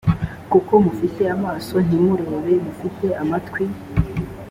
[0.51, 3.65] kuko mufite amaso ntimurebe mufite amatwi